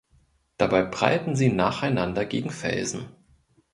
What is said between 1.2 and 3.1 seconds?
sie nacheinander gegen Felsen.